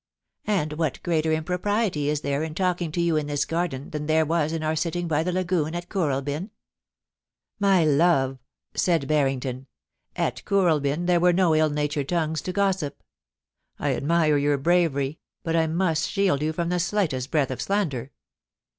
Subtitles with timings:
[0.47, 4.25] And what greater impropriety is there in talking to you in this garden than there
[4.25, 6.49] was in our sitting by the lagoon at Kooralbyn?
[7.59, 8.39] My love,'
[8.73, 13.03] said Barrington, * at Kooralbyn there were no ill natured tongues to gossip....
[13.77, 18.09] I admire your bravery, but I must shield you from the slightest breath of slander.'